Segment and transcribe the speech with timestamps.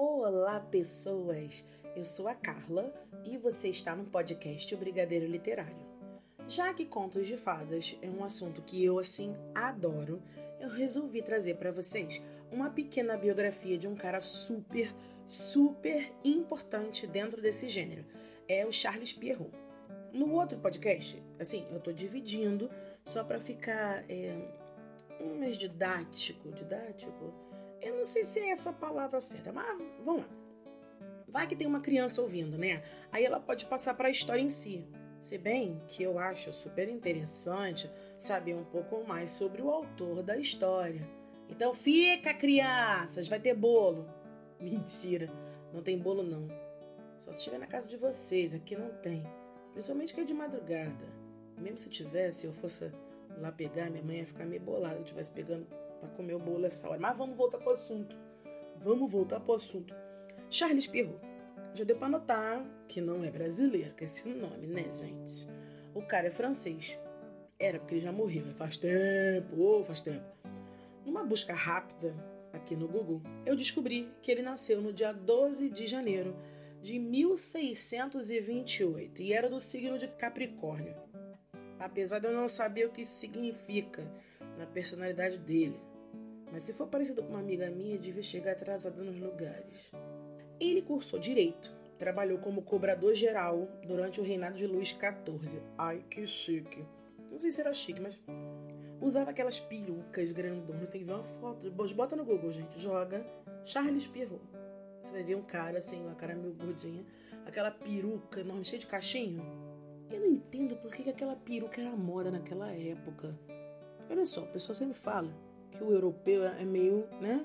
[0.00, 1.64] Olá, pessoas!
[1.96, 5.84] Eu sou a Carla e você está no podcast O Brigadeiro Literário.
[6.46, 10.22] Já que contos de fadas é um assunto que eu assim adoro,
[10.60, 12.22] eu resolvi trazer para vocês
[12.52, 14.94] uma pequena biografia de um cara super,
[15.26, 18.06] super importante dentro desse gênero.
[18.46, 19.50] É o Charles Pierrot.
[20.12, 22.70] No outro podcast, assim, eu tô dividindo
[23.04, 24.32] só para ficar é,
[25.20, 27.34] um mais didático, didático.
[27.80, 30.28] Eu não sei se é essa palavra certa, mas vamos lá.
[31.28, 32.82] Vai que tem uma criança ouvindo, né?
[33.12, 34.86] Aí ela pode passar para a história em si.
[35.20, 40.36] Se bem que eu acho super interessante saber um pouco mais sobre o autor da
[40.36, 41.06] história.
[41.48, 44.08] Então fica, crianças, vai ter bolo.
[44.60, 45.30] Mentira,
[45.72, 46.48] não tem bolo não.
[47.18, 49.24] Só se estiver na casa de vocês, aqui não tem.
[49.72, 51.06] Principalmente que é de madrugada.
[51.58, 52.90] Mesmo se tivesse, eu fosse
[53.38, 55.66] lá pegar, minha mãe ia ficar meio bolada eu estivesse pegando
[56.00, 57.00] para comer o bolo essa hora.
[57.00, 58.16] Mas vamos voltar pro assunto.
[58.80, 59.94] Vamos voltar pro assunto.
[60.50, 61.20] Charles Perrault.
[61.74, 65.48] Já deu para notar que não é brasileiro com esse nome, né, gente?
[65.94, 66.98] O cara é francês.
[67.58, 70.24] Era porque ele já morreu, faz tempo, oh, faz tempo.
[71.04, 72.14] Numa busca rápida
[72.52, 76.36] aqui no Google, eu descobri que ele nasceu no dia 12 de janeiro
[76.80, 80.96] de 1628 e era do signo de Capricórnio.
[81.78, 84.10] Apesar de eu não saber o que isso significa
[84.56, 85.80] na personalidade dele,
[86.50, 89.90] mas se for parecido com uma amiga minha, devia chegar atrasada nos lugares.
[90.58, 95.60] Ele cursou direito, trabalhou como cobrador geral durante o reinado de Luís XIV.
[95.76, 96.84] Ai, que chique.
[97.30, 98.18] Não sei se era chique, mas
[99.00, 100.88] usava aquelas perucas grandonas.
[100.88, 101.70] Tem que ver uma foto.
[101.70, 102.78] Bota no Google, gente.
[102.78, 103.24] Joga
[103.64, 104.42] Charles Perrault.
[105.02, 107.04] Você vai ver um cara assim, uma cara meio gordinha,
[107.46, 109.42] aquela peruca enorme, cheia de cachinho.
[110.10, 113.38] Eu não entendo por que aquela peruca era moda naquela época.
[114.10, 115.32] Olha só, o pessoal sempre fala
[115.70, 117.44] que o europeu é meio, né?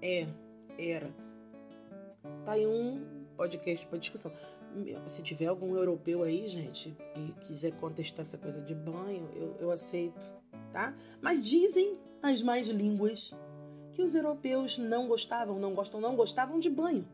[0.00, 0.26] É,
[0.78, 1.10] era.
[2.44, 3.04] Tá aí um
[3.36, 4.32] podcast para discussão.
[5.06, 9.70] Se tiver algum europeu aí, gente, e quiser contestar essa coisa de banho, eu, eu
[9.70, 10.20] aceito,
[10.72, 10.94] tá?
[11.20, 13.30] Mas dizem as mais línguas
[13.92, 17.06] que os europeus não gostavam, não gostam, não gostavam de banho.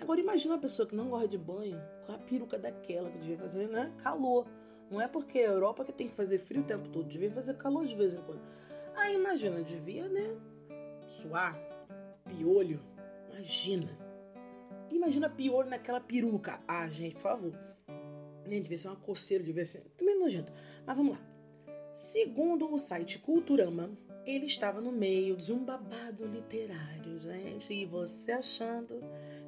[0.00, 3.36] Agora imagina uma pessoa que não gosta de banho com a peruca daquela que devia
[3.36, 3.92] fazer, né?
[3.98, 4.46] Calor.
[4.90, 7.54] Não é porque a Europa que tem que fazer frio o tempo todo, devia fazer
[7.56, 8.40] calor de vez em quando.
[9.08, 10.36] Aí imagina, devia, né?
[11.06, 11.58] Suar,
[12.26, 12.78] piolho.
[13.30, 13.88] Imagina.
[14.90, 16.60] Imagina piolho naquela peruca.
[16.68, 17.58] Ah, gente, por favor.
[18.46, 19.82] Nem devia ser uma coceira, devia ser.
[19.98, 20.52] É meio nojento.
[20.84, 21.22] Mas vamos lá.
[21.90, 23.90] Segundo o site Culturama,
[24.26, 27.72] ele estava no meio de um babado literário, gente.
[27.72, 29.00] E você achando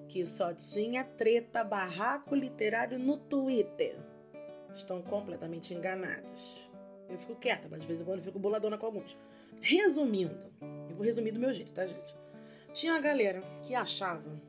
[0.08, 3.98] que só tinha treta barraco literário no Twitter.
[4.72, 6.69] Estão completamente enganados.
[7.10, 9.18] Eu fico quieta, mas de vez em quando eu fico boladona com alguns.
[9.60, 10.36] Resumindo,
[10.88, 12.16] eu vou resumir do meu jeito, tá, gente?
[12.72, 14.40] Tinha uma galera que achava,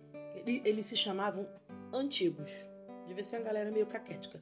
[0.46, 1.48] eles se chamavam
[1.92, 2.68] antigos.
[3.08, 4.40] Devia ser uma galera meio caquética.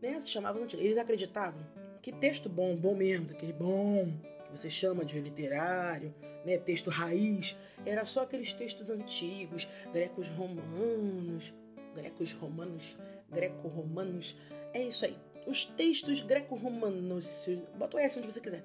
[0.00, 0.18] Né?
[0.20, 0.84] Se chamavam antigos.
[0.84, 1.60] Eles acreditavam
[2.00, 4.10] que texto bom, bom mesmo, daquele bom,
[4.44, 11.52] que você chama de literário, né, texto raiz, era só aqueles textos antigos, grecos romanos,
[11.94, 12.96] grecos romanos,
[13.28, 14.34] greco-romanos,
[14.72, 15.18] é isso aí
[15.50, 18.64] os textos greco-romanos, bota o S onde você quiser.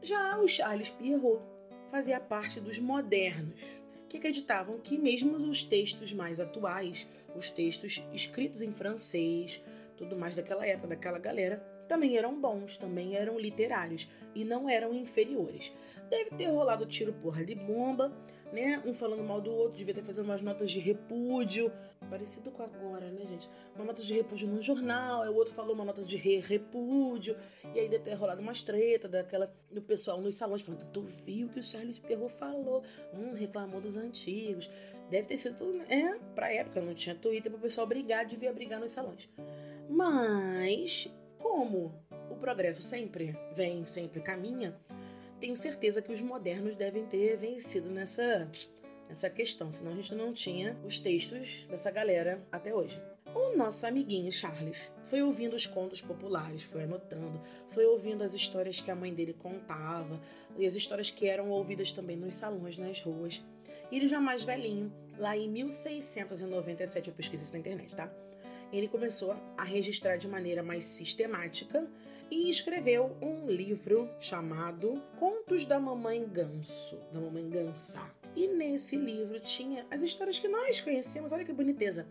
[0.00, 1.42] Já o Charles Pierrot
[1.90, 3.60] fazia parte dos modernos,
[4.08, 7.06] que acreditavam que mesmo os textos mais atuais,
[7.36, 9.62] os textos escritos em francês,
[9.96, 14.94] tudo mais daquela época, daquela galera, também eram bons, também eram literários e não eram
[14.94, 15.70] inferiores.
[16.08, 18.10] Deve ter rolado tiro porra de bomba,
[18.52, 18.82] né?
[18.86, 21.70] Um falando mal do outro, devia ter feito umas notas de repúdio,
[22.08, 23.48] parecido com agora, né, gente?
[23.74, 27.36] Uma nota de repúdio no jornal, aí o outro falou uma nota de re repúdio,
[27.74, 31.48] e aí deve ter rolado umas treta daquela do pessoal nos salões falando: "Tu viu
[31.48, 32.82] que o Charles Perrault falou?"
[33.14, 34.68] Hum, reclamou dos antigos.
[35.08, 38.78] Deve ter sido, é, pra época não tinha Twitter para o pessoal brigar, devia brigar
[38.78, 39.28] nos salões.
[39.88, 41.92] Mas como
[42.30, 44.78] o progresso sempre vem, sempre caminha,
[45.40, 48.48] tenho certeza que os modernos devem ter vencido nessa,
[49.08, 53.00] nessa questão, senão a gente não tinha os textos dessa galera até hoje.
[53.34, 58.80] O nosso amiguinho Charles foi ouvindo os contos populares, foi anotando, foi ouvindo as histórias
[58.80, 60.20] que a mãe dele contava
[60.56, 63.42] e as histórias que eram ouvidas também nos salões, nas ruas.
[63.90, 68.12] E ele já mais velhinho, lá em 1697, eu pesquisei isso na internet, tá?
[68.72, 71.86] Ele começou a registrar de maneira mais sistemática
[72.30, 78.02] e escreveu um livro chamado Contos da Mamãe Ganso, da Mamãe Gansa.
[78.34, 82.06] E nesse livro tinha as histórias que nós conhecemos, olha que boniteza.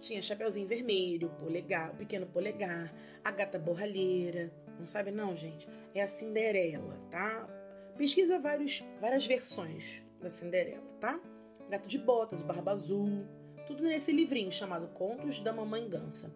[0.00, 2.92] Tinha Chapeuzinho Vermelho, Polegar, o Pequeno Polegar,
[3.22, 4.50] a Gata Borralheira.
[4.78, 5.68] Não sabe não, gente?
[5.94, 7.46] É a Cinderela, tá?
[7.96, 11.20] Pesquisa vários, várias versões da Cinderela, tá?
[11.68, 13.26] Gato de Botas, Barba Azul,
[13.66, 16.34] tudo nesse livrinho chamado Contos da Mamãe Gansa.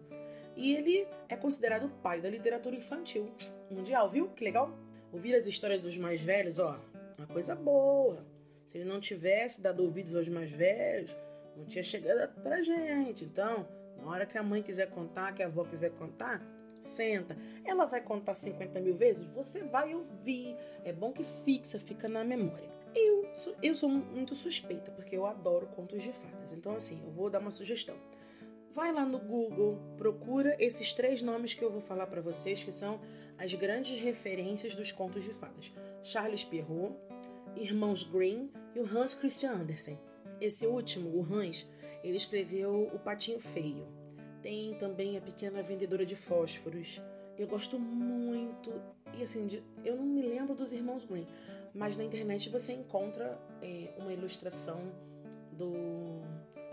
[0.55, 3.33] E ele é considerado o pai da literatura infantil
[3.69, 4.29] mundial, viu?
[4.29, 4.71] Que legal?
[5.11, 6.79] Ouvir as histórias dos mais velhos, ó,
[7.17, 8.25] uma coisa boa.
[8.67, 11.15] Se ele não tivesse dado ouvidos aos mais velhos,
[11.55, 13.23] não tinha chegado pra gente.
[13.23, 13.67] Então,
[13.97, 16.41] na hora que a mãe quiser contar, que a avó quiser contar,
[16.81, 17.37] senta.
[17.63, 19.27] Ela vai contar 50 mil vezes?
[19.29, 20.55] Você vai ouvir.
[20.83, 22.69] É bom que fixa, fica na memória.
[22.93, 23.29] Eu,
[23.61, 26.53] eu sou muito suspeita, porque eu adoro contos de fadas.
[26.53, 27.97] Então, assim, eu vou dar uma sugestão.
[28.71, 32.71] Vai lá no Google, procura esses três nomes que eu vou falar para vocês, que
[32.71, 32.99] são
[33.37, 35.73] as grandes referências dos contos de fadas:
[36.03, 36.95] Charles Perrault,
[37.55, 39.97] Irmãos Grimm e o Hans Christian Andersen.
[40.39, 41.67] Esse último, o Hans,
[42.03, 43.87] ele escreveu O Patinho Feio.
[44.41, 47.01] Tem também A Pequena Vendedora de Fósforos.
[47.37, 48.71] Eu gosto muito.
[49.17, 51.25] E assim, de, eu não me lembro dos Irmãos Grimm,
[51.73, 54.79] mas na internet você encontra é, uma ilustração
[55.51, 56.21] do,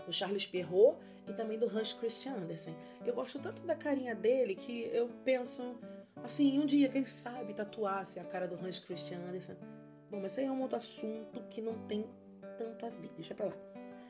[0.05, 2.75] do Charles Perrault e também do Hans Christian Andersen.
[3.05, 5.75] Eu gosto tanto da carinha dele que eu penso
[6.23, 9.57] assim, um dia, quem sabe, tatuasse a cara do Hans Christian Andersen.
[10.09, 12.05] Bom, mas isso aí é um outro assunto que não tem
[12.63, 13.09] tanto a ver.
[13.15, 13.53] Deixa pra lá.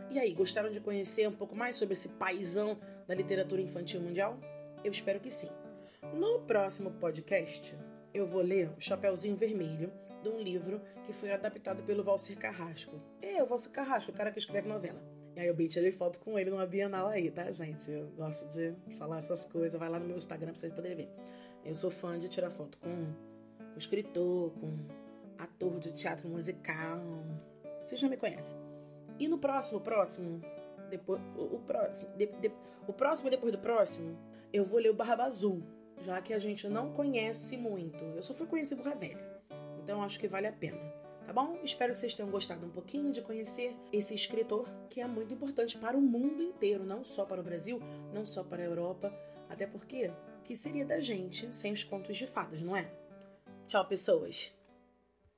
[0.09, 2.77] E aí, gostaram de conhecer um pouco mais sobre esse paizão
[3.07, 4.37] da literatura infantil mundial?
[4.83, 5.49] Eu espero que sim.
[6.13, 7.75] No próximo podcast,
[8.13, 9.91] eu vou ler O Chapeuzinho Vermelho,
[10.21, 13.01] de um livro que foi adaptado pelo Valcer Carrasco.
[13.21, 15.01] É, o Valcer Carrasco, o cara que escreve novela.
[15.35, 17.91] E aí eu bem tirei foto com ele numa Bienal aí, tá, gente?
[17.91, 19.79] Eu gosto de falar essas coisas.
[19.79, 21.09] Vai lá no meu Instagram pra vocês poderem ver.
[21.65, 23.13] Eu sou fã de tirar foto com,
[23.71, 24.77] com escritor, com
[25.39, 27.01] ator de teatro musical.
[27.83, 28.57] Vocês já me conhecem.
[29.19, 30.41] E no próximo, próximo,
[30.89, 32.51] depois, o, o próximo, de, de,
[32.87, 34.17] o próximo depois do próximo,
[34.51, 35.61] eu vou ler o Barba Azul,
[36.01, 38.03] já que a gente não conhece muito.
[38.03, 39.33] Eu só fui conhecer Burra Velha.
[39.83, 40.79] Então acho que vale a pena.
[41.25, 41.59] Tá bom?
[41.63, 45.77] Espero que vocês tenham gostado um pouquinho de conhecer esse escritor que é muito importante
[45.77, 47.79] para o mundo inteiro, não só para o Brasil,
[48.13, 49.13] não só para a Europa,
[49.49, 50.11] até porque
[50.43, 52.91] que seria da gente sem os contos de fadas, não é?
[53.67, 54.53] Tchau, pessoas!